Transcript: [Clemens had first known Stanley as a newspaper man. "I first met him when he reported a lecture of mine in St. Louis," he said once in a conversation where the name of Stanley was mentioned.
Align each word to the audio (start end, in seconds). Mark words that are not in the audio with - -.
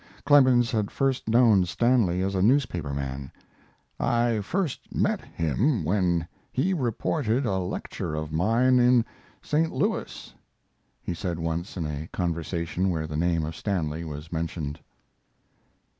[Clemens 0.25 0.71
had 0.71 0.89
first 0.89 1.27
known 1.29 1.63
Stanley 1.67 2.23
as 2.23 2.33
a 2.33 2.41
newspaper 2.41 2.91
man. 2.91 3.31
"I 3.99 4.39
first 4.39 4.91
met 4.95 5.21
him 5.21 5.83
when 5.85 6.27
he 6.51 6.73
reported 6.73 7.45
a 7.45 7.59
lecture 7.59 8.15
of 8.15 8.31
mine 8.31 8.79
in 8.79 9.05
St. 9.43 9.71
Louis," 9.71 10.33
he 11.03 11.13
said 11.13 11.37
once 11.37 11.77
in 11.77 11.85
a 11.85 12.07
conversation 12.07 12.89
where 12.89 13.05
the 13.05 13.15
name 13.15 13.45
of 13.45 13.55
Stanley 13.55 14.03
was 14.03 14.31
mentioned. 14.33 14.79